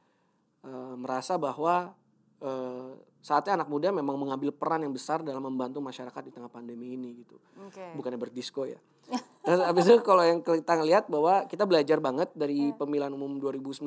uh, 0.64 0.96
merasa 0.96 1.36
bahwa 1.36 1.92
uh, 2.40 2.96
saatnya 3.20 3.60
anak 3.60 3.68
muda 3.68 3.92
memang 3.92 4.16
mengambil 4.16 4.56
peran 4.56 4.88
yang 4.88 4.96
besar 4.96 5.20
dalam 5.20 5.44
membantu 5.44 5.84
masyarakat 5.84 6.22
di 6.26 6.32
tengah 6.32 6.50
pandemi 6.50 6.96
ini 6.96 7.26
gitu. 7.28 7.36
Oke. 7.60 7.92
Bukannya 8.00 8.22
berdisco 8.22 8.64
ya. 8.64 8.80
Terus 9.46 9.62
habis 9.62 9.84
itu 9.86 10.00
kalau 10.02 10.24
yang 10.24 10.40
kita 10.42 10.74
ngelihat 10.80 11.06
bahwa 11.12 11.44
kita 11.46 11.68
belajar 11.68 12.00
banget 12.00 12.32
dari 12.34 12.72
pemilihan 12.74 13.12
umum 13.14 13.38
2019 13.38 13.84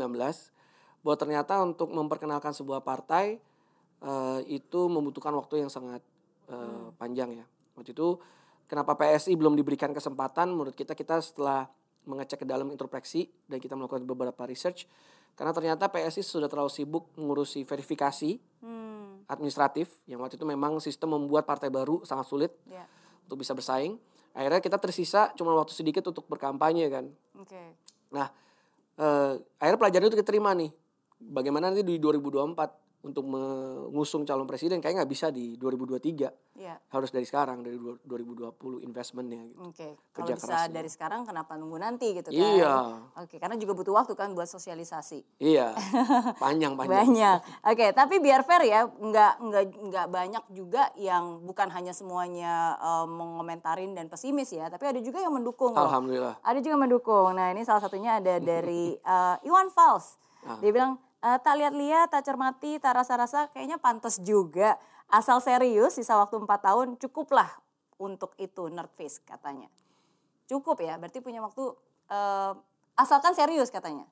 bahwa 1.03 1.17
ternyata 1.17 1.57
untuk 1.63 1.89
memperkenalkan 1.91 2.53
sebuah 2.53 2.83
partai 2.83 3.39
uh, 4.03 4.41
itu 4.47 4.81
membutuhkan 4.87 5.35
waktu 5.35 5.63
yang 5.63 5.71
sangat 5.71 6.03
uh, 6.49 6.91
panjang 6.95 7.35
ya. 7.35 7.47
Waktu 7.75 7.95
itu 7.95 8.19
kenapa 8.67 8.95
PSI 8.95 9.35
belum 9.35 9.55
diberikan 9.55 9.91
kesempatan 9.91 10.51
menurut 10.51 10.75
kita 10.75 10.93
kita 10.93 11.23
setelah 11.23 11.67
mengecek 12.05 12.43
ke 12.43 12.47
dalam 12.49 12.69
introspeksi 12.69 13.29
dan 13.47 13.61
kita 13.61 13.77
melakukan 13.77 14.05
beberapa 14.05 14.49
research 14.49 14.89
karena 15.37 15.53
ternyata 15.53 15.87
PSI 15.87 16.25
sudah 16.25 16.49
terlalu 16.51 16.73
sibuk 16.73 17.15
mengurusi 17.15 17.63
verifikasi 17.63 18.41
Hmm. 18.59 19.23
administratif 19.31 19.87
yang 20.11 20.19
waktu 20.19 20.35
itu 20.35 20.43
memang 20.43 20.83
sistem 20.83 21.15
membuat 21.15 21.47
partai 21.47 21.71
baru 21.71 22.03
sangat 22.03 22.27
sulit 22.27 22.51
Ya. 22.67 22.83
untuk 23.23 23.39
bisa 23.39 23.55
bersaing. 23.55 23.95
Akhirnya 24.35 24.59
kita 24.59 24.83
tersisa 24.83 25.31
cuma 25.39 25.55
waktu 25.55 25.79
sedikit 25.79 26.03
untuk 26.11 26.27
berkampanye 26.27 26.91
kan. 26.91 27.07
Oke. 27.39 27.55
Nah, 28.11 28.27
eh, 28.99 29.33
akhirnya 29.63 29.79
pelajaran 29.79 30.11
itu 30.11 30.17
kita 30.19 30.27
terima 30.27 30.51
nih. 30.59 30.75
Bagaimana 31.23 31.71
nanti 31.71 31.87
di 31.87 32.03
2024 32.03 32.75
untuk 32.99 33.31
mengusung 33.31 34.27
calon 34.27 34.43
presiden 34.43 34.83
kayaknya 34.83 35.07
nggak 35.07 35.13
bisa 35.13 35.27
di 35.31 35.55
2023. 35.55 36.59
Ya. 36.59 36.75
Harus 36.91 37.15
dari 37.15 37.23
sekarang 37.23 37.63
dari 37.63 37.79
dua- 37.79 38.03
2020 38.03 38.83
investmentnya 38.83 39.47
gitu. 39.47 39.63
Oke. 39.63 39.95
Kerja 40.11 40.35
Kalau 40.35 40.43
bisa 40.43 40.47
kerasnya. 40.51 40.75
dari 40.75 40.91
sekarang 40.91 41.21
kenapa 41.23 41.55
nunggu 41.55 41.79
nanti 41.79 42.11
gitu 42.11 42.35
kan? 42.35 42.35
Iya. 42.35 42.75
Oke, 43.15 43.39
karena 43.39 43.55
juga 43.55 43.79
butuh 43.79 43.95
waktu 43.95 44.19
kan 44.19 44.35
buat 44.35 44.51
sosialisasi. 44.51 45.39
Iya. 45.39 45.79
Panjang 46.43 46.75
panjang. 46.75 47.07
Banyak. 47.07 47.39
Oke, 47.63 47.87
tapi 47.95 48.19
biar 48.19 48.43
fair 48.43 48.67
ya, 48.67 48.91
nggak 48.91 49.33
nggak 49.39 49.65
nggak 49.87 50.07
banyak 50.11 50.45
juga 50.51 50.91
yang 50.99 51.47
bukan 51.47 51.71
hanya 51.71 51.95
semuanya 51.95 52.75
eh, 52.75 53.07
menkomentarin 53.07 53.95
dan 53.95 54.11
pesimis 54.11 54.51
ya, 54.51 54.67
tapi 54.67 54.91
ada 54.91 54.99
juga 54.99 55.23
yang 55.23 55.31
mendukung 55.31 55.71
loh. 55.71 55.87
Alhamdulillah. 55.87 56.43
Ada 56.43 56.59
juga 56.59 56.75
yang 56.75 56.85
mendukung. 56.85 57.31
Nah 57.31 57.55
ini 57.55 57.63
salah 57.63 57.79
satunya 57.79 58.19
ada 58.19 58.43
dari 58.43 58.99
eh, 59.15 59.37
Iwan 59.47 59.71
Fals. 59.71 60.19
Ah. 60.43 60.59
Dia 60.59 60.75
bilang 60.75 60.99
"Eh, 61.19 61.39
tak 61.43 61.55
lihat-lihat, 61.59 62.15
tak 62.15 62.23
cermati, 62.23 62.79
tak 62.79 62.95
rasa-rasa, 62.99 63.51
kayaknya 63.51 63.79
pantas 63.79 64.19
juga. 64.23 64.79
Asal 65.09 65.41
serius, 65.41 65.97
sisa 65.97 66.15
waktu 66.21 66.37
4 66.37 66.61
tahun 66.61 66.89
cukuplah 67.01 67.49
untuk 67.97 68.37
itu 68.37 68.69
nerdface 68.69 69.25
katanya. 69.25 69.67
Cukup 70.47 70.79
ya, 70.85 71.01
berarti 71.01 71.19
punya 71.25 71.41
waktu 71.41 71.65
eh, 72.13 72.53
asalkan 72.99 73.33
serius 73.33 73.71
katanya. 73.71 74.05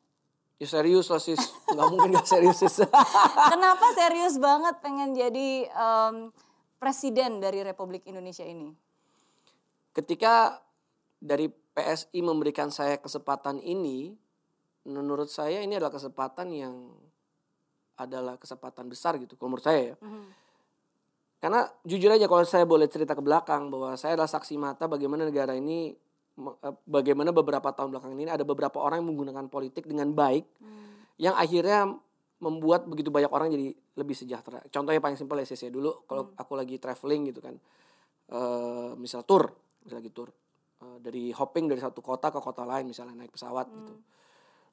Ya 0.57 0.65
serius 0.65 1.13
lah 1.13 1.21
sis. 1.21 1.53
Nggak 1.69 1.87
mungkin 1.93 2.09
nggak 2.17 2.29
serius 2.29 2.65
sis. 2.65 2.81
Kenapa 3.53 3.93
serius 3.93 4.41
banget 4.41 4.81
pengen 4.81 5.13
jadi 5.13 5.69
em, 5.69 6.33
presiden 6.81 7.45
dari 7.45 7.61
Republik 7.61 8.09
Indonesia 8.09 8.41
ini? 8.41 8.73
Ketika 9.93 10.65
dari 11.21 11.53
PSI 11.53 12.25
memberikan 12.25 12.73
saya 12.73 12.97
kesempatan 12.97 13.61
ini, 13.61 14.17
menurut 14.87 15.27
saya 15.27 15.61
ini 15.61 15.75
adalah 15.75 15.93
kesempatan 15.93 16.47
yang 16.55 16.75
adalah 17.97 18.37
kesempatan 18.39 18.87
besar 18.87 19.17
gitu, 19.19 19.35
kalau 19.35 19.57
menurut 19.57 19.67
saya 19.67 19.81
ya. 19.93 19.97
Mhm. 19.99 20.25
Karena 21.37 21.69
jujur 21.85 22.11
aja 22.13 22.27
kalau 22.29 22.45
saya 22.49 22.65
boleh 22.65 22.89
cerita 22.89 23.13
ke 23.13 23.21
belakang 23.21 23.69
bahwa 23.69 23.93
saya 24.01 24.17
adalah 24.17 24.31
saksi 24.31 24.57
mata 24.57 24.89
bagaimana 24.89 25.29
negara 25.29 25.53
ini, 25.53 25.93
eh, 26.37 26.75
bagaimana 26.89 27.33
beberapa 27.33 27.73
tahun 27.73 27.93
belakang 27.93 28.13
ini 28.17 28.29
ada 28.29 28.45
beberapa 28.45 28.81
orang 28.81 29.05
yang 29.05 29.09
menggunakan 29.13 29.47
politik 29.53 29.85
dengan 29.89 30.13
baik, 30.17 30.45
yang 31.21 31.37
akhirnya 31.37 31.93
membuat 32.37 32.85
begitu 32.85 33.09
banyak 33.09 33.33
orang 33.33 33.49
jadi 33.49 33.73
lebih 33.97 34.13
sejahtera. 34.13 34.61
Contohnya 34.69 35.01
paling 35.01 35.17
simpel 35.17 35.41
ya 35.41 35.49
sis 35.49 35.65
ya 35.65 35.73
dulu 35.73 36.05
kalau 36.05 36.37
aku 36.37 36.53
lagi 36.53 36.77
traveling 36.77 37.33
gitu 37.33 37.41
kan, 37.41 37.57
eh 38.29 38.91
misal 39.01 39.25
tour, 39.25 39.49
misal 39.85 40.05
lagi 40.05 40.13
tour 40.13 40.29
eh, 40.85 40.99
dari 41.01 41.33
hopping 41.33 41.65
dari 41.69 41.81
satu 41.81 42.05
kota 42.05 42.29
ke 42.29 42.41
kota 42.45 42.69
lain 42.69 42.93
misalnya 42.93 43.17
naik 43.17 43.33
pesawat 43.33 43.73
gitu. 43.73 43.95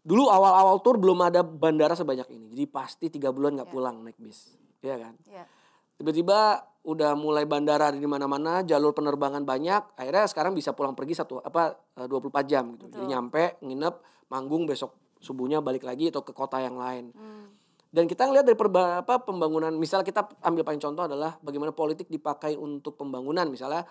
Dulu 0.04 0.28
awal-awal 0.28 0.84
tour 0.84 1.00
belum 1.00 1.24
ada 1.24 1.42
bandara 1.48 1.96
sebanyak 1.96 2.28
ini, 2.36 2.52
jadi 2.52 2.68
pasti 2.68 3.08
tiga 3.08 3.32
bulan 3.32 3.56
nggak 3.56 3.72
pulang 3.72 4.04
naik 4.04 4.20
bis, 4.20 4.60
ya 4.84 5.00
kan? 5.00 5.16
Ya. 5.32 5.48
Tiba-tiba 5.96 6.60
udah 6.84 7.16
mulai 7.16 7.48
bandara 7.48 7.96
di 7.96 8.04
mana-mana, 8.04 8.60
jalur 8.68 8.92
penerbangan 8.92 9.48
banyak, 9.48 9.96
akhirnya 9.96 10.28
sekarang 10.28 10.52
bisa 10.52 10.76
pulang 10.76 10.92
pergi 10.92 11.16
satu 11.16 11.40
apa 11.40 11.80
eh, 12.04 12.08
24 12.12 12.52
jam 12.52 12.76
gitu. 12.76 12.92
Jadi 12.92 13.06
nyampe, 13.08 13.64
nginep, 13.64 14.28
manggung 14.28 14.68
besok 14.68 14.92
subuhnya 15.24 15.64
balik 15.64 15.88
lagi 15.88 16.12
atau 16.12 16.20
ke 16.20 16.36
kota 16.36 16.60
yang 16.60 16.76
lain. 16.76 17.16
Hmm. 17.16 17.48
Dan 17.94 18.10
kita 18.10 18.28
ngelihat 18.28 18.44
dari 18.44 18.58
perba, 18.60 19.06
apa, 19.06 19.24
pembangunan, 19.24 19.72
misal 19.72 20.04
kita 20.04 20.26
ambil 20.44 20.68
paling 20.68 20.82
contoh 20.82 21.08
adalah 21.08 21.38
bagaimana 21.40 21.72
politik 21.72 22.12
dipakai 22.12 22.58
untuk 22.60 23.00
pembangunan. 23.00 23.48
Misalnya 23.48 23.86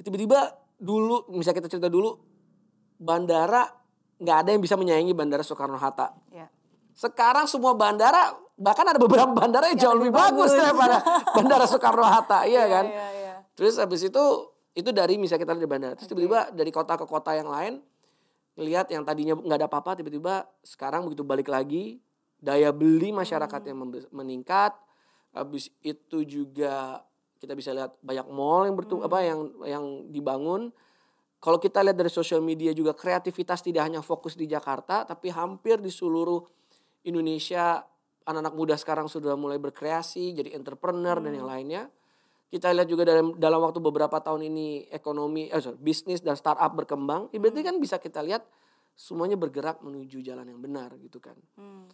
tiba-tiba 0.00 0.58
dulu, 0.80 1.28
misal 1.36 1.52
kita 1.54 1.68
cerita 1.68 1.86
dulu, 1.92 2.16
bandara 2.98 3.68
nggak 4.18 4.36
ada 4.44 4.48
yang 4.54 4.62
bisa 4.62 4.74
menyaingi 4.74 5.14
bandara 5.14 5.46
Soekarno-Hatta. 5.46 6.14
Ya. 6.34 6.50
Sekarang 6.98 7.46
semua 7.46 7.78
bandara, 7.78 8.34
bahkan 8.58 8.82
ada 8.82 8.98
beberapa 8.98 9.30
bandara 9.30 9.70
yang 9.70 9.78
jauh 9.78 9.96
lebih 9.96 10.14
bagus, 10.14 10.50
bagus. 10.50 10.58
daripada 10.58 10.96
bandara 11.36 11.64
Soekarno-Hatta, 11.70 12.38
iya 12.50 12.66
kan? 12.66 12.86
Iya, 12.90 13.06
iya. 13.14 13.34
Terus 13.54 13.78
habis 13.78 14.02
itu, 14.02 14.24
itu 14.74 14.90
dari 14.90 15.14
misalnya 15.14 15.46
kita 15.46 15.54
lihat 15.54 15.64
di 15.64 15.70
bandara. 15.70 15.94
Terus 15.94 16.10
tiba-tiba 16.10 16.50
dari 16.50 16.70
kota 16.74 16.98
ke 16.98 17.06
kota 17.06 17.38
yang 17.38 17.46
lain, 17.46 17.78
ngelihat 18.58 18.90
yang 18.90 19.06
tadinya 19.06 19.38
nggak 19.38 19.58
ada 19.62 19.68
apa-apa, 19.70 20.02
tiba-tiba 20.02 20.50
sekarang 20.66 21.06
begitu 21.06 21.22
balik 21.22 21.46
lagi, 21.46 22.02
daya 22.42 22.74
beli 22.74 23.14
masyarakat 23.14 23.62
yang 23.70 23.78
membe- 23.78 24.10
meningkat. 24.10 24.74
Habis 25.30 25.70
itu 25.86 26.26
juga 26.26 27.06
kita 27.38 27.54
bisa 27.54 27.70
lihat 27.70 27.94
banyak 28.02 28.26
mall 28.26 28.66
yang 28.66 28.74
bertu 28.74 28.98
apa 29.06 29.22
yang 29.22 29.54
yang 29.62 29.84
dibangun. 30.10 30.74
Kalau 31.38 31.62
kita 31.62 31.86
lihat 31.86 31.94
dari 31.94 32.10
sosial 32.10 32.42
media 32.42 32.74
juga 32.74 32.98
kreativitas 32.98 33.62
tidak 33.62 33.86
hanya 33.86 34.02
fokus 34.02 34.34
di 34.34 34.50
Jakarta, 34.50 35.06
tapi 35.06 35.30
hampir 35.30 35.78
di 35.78 35.90
seluruh 35.90 36.42
Indonesia 37.06 37.78
anak-anak 38.26 38.54
muda 38.58 38.74
sekarang 38.74 39.06
sudah 39.06 39.38
mulai 39.38 39.56
berkreasi, 39.62 40.34
jadi 40.34 40.58
entrepreneur 40.58 41.16
dan 41.22 41.32
yang 41.32 41.46
lainnya. 41.46 41.82
Kita 42.48 42.72
lihat 42.72 42.88
juga 42.88 43.04
dalam 43.04 43.36
dalam 43.36 43.60
waktu 43.60 43.78
beberapa 43.78 44.18
tahun 44.18 44.50
ini 44.50 44.88
ekonomi, 44.90 45.52
eh, 45.52 45.60
sorry, 45.60 45.78
bisnis 45.78 46.24
dan 46.24 46.34
startup 46.34 46.72
berkembang. 46.74 47.28
Ya, 47.30 47.38
berarti 47.38 47.60
kan 47.60 47.76
bisa 47.78 48.00
kita 48.00 48.24
lihat 48.24 48.42
semuanya 48.98 49.38
bergerak 49.38 49.78
menuju 49.78 50.24
jalan 50.24 50.48
yang 50.48 50.58
benar 50.58 50.90
gitu 50.98 51.22
kan. 51.22 51.36
Hmm. 51.54 51.86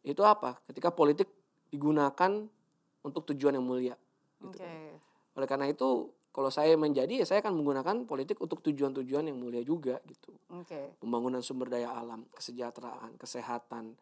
Itu 0.00 0.24
apa? 0.24 0.56
Ketika 0.70 0.94
politik 0.94 1.28
digunakan 1.68 2.48
untuk 3.04 3.22
tujuan 3.34 3.58
yang 3.58 3.66
mulia. 3.66 3.94
Oke. 4.40 4.98
Oleh 5.36 5.46
karena 5.50 5.68
itu, 5.68 6.08
kalau 6.36 6.52
saya 6.52 6.76
menjadi 6.76 7.24
ya 7.24 7.26
saya 7.26 7.40
akan 7.40 7.56
menggunakan 7.56 8.04
politik 8.04 8.36
untuk 8.44 8.60
tujuan-tujuan 8.60 9.32
yang 9.32 9.40
mulia 9.40 9.64
juga 9.64 9.96
gitu. 10.04 10.36
Oke. 10.52 11.00
Pembangunan 11.00 11.40
sumber 11.40 11.72
daya 11.72 11.96
alam, 11.96 12.28
kesejahteraan, 12.36 13.16
kesehatan, 13.16 13.96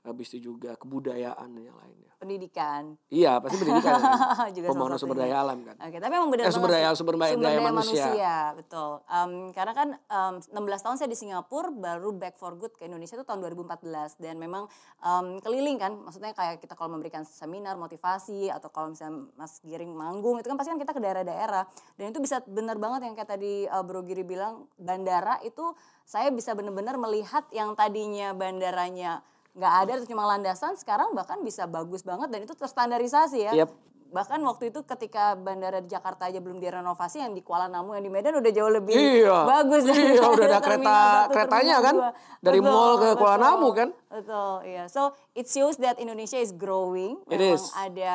habis 0.00 0.30
itu 0.30 0.48
juga 0.48 0.74
kebudayaan 0.74 1.48
dan 1.48 1.62
yang 1.64 1.76
lainnya. 1.76 2.12
Pendidikan. 2.18 2.98
Iya, 3.06 3.38
pasti 3.38 3.62
pendidikan 3.62 3.94
kan. 3.94 4.02
Juga 4.56 4.66
Pembangunan 4.68 4.98
sumber 4.98 5.22
daya 5.22 5.38
alam 5.38 5.62
kan. 5.62 5.78
Oke, 5.78 5.96
tapi 5.96 6.12
emang 6.12 6.30
benar 6.30 6.44
Eh, 6.44 6.50
sumber 6.50 6.70
daya- 6.70 6.90
sih. 6.90 6.98
sumber 6.98 7.14
daya 7.14 7.70
manusia. 7.70 8.34
betul. 8.58 8.90
Em, 9.06 9.30
karena 9.52 9.70
kan 9.72 9.88
em, 9.94 10.34
16 10.42 10.82
tahun 10.82 10.96
saya 10.98 11.06
di 11.06 11.14
Singapura, 11.14 11.70
baru 11.70 12.10
back 12.10 12.34
for 12.34 12.54
good 12.54 12.74
ke 12.74 12.84
Indonesia 12.84 13.14
itu 13.14 13.22
tahun 13.22 13.38
2014 13.40 14.18
dan 14.18 14.34
memang 14.34 14.66
em, 14.98 15.38
keliling 15.38 15.78
kan, 15.78 15.94
maksudnya 15.94 16.32
kayak 16.32 16.58
kita 16.58 16.74
kalau 16.74 16.90
memberikan 16.90 17.22
seminar 17.22 17.78
motivasi 17.78 18.50
atau 18.50 18.66
kalau 18.66 18.90
misalnya 18.90 19.30
Mas 19.34 19.62
Giring 19.62 19.92
manggung 19.92 20.38
itu 20.38 20.48
kan 20.48 20.56
pasti 20.56 20.70
kan 20.70 20.80
kita 20.80 20.90
ke 20.90 21.00
daerah-daerah 21.00 21.70
dan 21.94 22.04
itu 22.08 22.18
bisa 22.18 22.42
benar 22.42 22.74
banget 22.76 23.04
yang 23.04 23.14
kayak 23.14 23.30
tadi 23.30 23.62
eh, 23.64 23.82
Bro 23.84 24.02
Giri 24.02 24.22
bilang 24.22 24.66
bandara 24.74 25.38
itu 25.40 25.70
saya 26.02 26.30
bisa 26.30 26.50
benar-benar 26.52 26.98
melihat 26.98 27.46
yang 27.52 27.72
tadinya 27.72 28.32
bandaranya 28.32 29.22
nggak 29.58 29.72
ada 29.76 29.90
atau 29.96 30.06
cuma 30.06 30.22
landasan 30.24 30.72
sekarang 30.74 31.10
bahkan 31.12 31.36
bisa 31.40 31.66
bagus 31.66 32.00
banget 32.00 32.28
dan 32.28 32.40
itu 32.40 32.54
terstandarisasi 32.54 33.38
ya 33.42 33.52
Yap. 33.56 33.70
bahkan 34.08 34.38
waktu 34.40 34.70
itu 34.70 34.80
ketika 34.82 35.34
bandara 35.34 35.78
di 35.78 35.88
Jakarta 35.88 36.24
aja 36.24 36.38
belum 36.38 36.56
direnovasi 36.56 37.18
yang 37.18 37.32
di 37.32 37.42
Kuala 37.42 37.66
Namu 37.66 37.92
yang 37.92 38.00
di 38.00 38.08
Medan 38.08 38.32
udah 38.34 38.48
jauh 38.48 38.70
lebih 38.70 38.94
Iya. 38.94 39.44
bagus 39.44 39.82
Iya, 39.84 40.24
udah 40.24 40.46
ada 40.48 40.60
kereta 40.60 40.94
satu, 41.20 41.32
keretanya 41.34 41.76
kan 41.80 41.94
dua. 41.94 42.10
dari 42.38 42.58
Betul, 42.58 42.70
mall 42.70 42.92
ke 42.96 43.08
Kuala 43.12 43.34
betul. 43.34 43.44
Namu 43.44 43.68
kan. 43.72 43.88
betul 44.08 44.54
iya 44.64 44.84
so 44.86 45.00
it 45.32 45.44
shows 45.46 45.76
that 45.76 45.98
Indonesia 45.98 46.38
is 46.38 46.54
growing 46.54 47.18
It 47.24 47.36
memang 47.36 47.58
is. 47.58 47.68
ada 47.74 48.12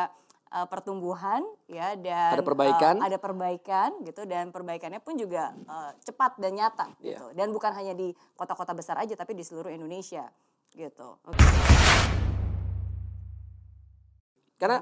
uh, 0.50 0.66
pertumbuhan 0.66 1.44
ya 1.68 1.94
dan 1.96 2.32
Ada 2.32 2.44
perbaikan. 2.44 2.96
uh, 2.96 3.04
ada 3.04 3.18
perbaikan 3.20 3.90
gitu 4.02 4.22
dan 4.24 4.50
perbaikannya 4.50 4.98
pun 4.98 5.14
juga 5.14 5.52
uh, 5.64 5.92
cepat 6.00 6.38
dan 6.38 6.56
nyata 6.56 6.88
Iya. 6.98 7.20
gitu 7.20 7.26
dan 7.34 7.48
bukan 7.50 7.70
hanya 7.72 7.92
di 7.92 8.10
kota-kota 8.34 8.72
besar 8.72 8.96
aja 8.98 9.14
tapi 9.14 9.34
di 9.34 9.44
seluruh 9.44 9.70
Indonesia 9.70 10.26
gitu. 10.74 11.18
Oke. 11.26 11.40
Karena 14.58 14.80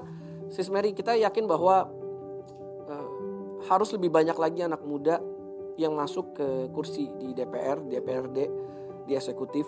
Sis 0.52 0.68
Mary 0.68 0.92
kita 0.92 1.16
yakin 1.16 1.44
bahwa 1.48 1.88
eh, 2.88 3.08
harus 3.66 3.90
lebih 3.96 4.12
banyak 4.12 4.36
lagi 4.36 4.60
anak 4.62 4.82
muda 4.84 5.18
yang 5.80 5.96
masuk 5.96 6.36
ke 6.36 6.48
kursi 6.70 7.08
di 7.16 7.32
DPR, 7.32 7.80
DPRD, 7.80 8.38
di 9.08 9.12
eksekutif. 9.16 9.64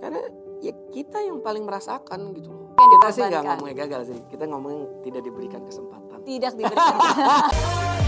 Karena 0.00 0.22
ya 0.58 0.72
kita 0.90 1.22
yang 1.22 1.44
paling 1.44 1.62
merasakan 1.62 2.32
gitu 2.34 2.50
loh. 2.50 2.72
Yang 2.78 2.90
Kita 2.96 3.06
sih 3.12 3.22
nggak 3.28 3.44
ngomongnya 3.44 3.76
gagal 3.84 4.02
sih. 4.14 4.18
Kita 4.30 4.44
ngomong 4.48 5.04
tidak 5.04 5.22
diberikan 5.26 5.62
kesempatan. 5.66 6.18
Tidak 6.24 6.52
diberikan. 6.56 6.94